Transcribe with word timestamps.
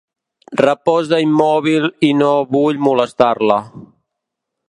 Reposa 0.61 1.19
immòbil 1.25 1.85
i 2.09 2.09
no 2.23 2.31
vull 2.57 2.83
molestar-la. 2.87 3.59